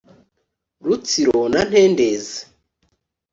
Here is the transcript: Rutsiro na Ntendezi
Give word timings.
Rutsiro 0.85 1.41
na 1.53 1.61
Ntendezi 1.69 2.39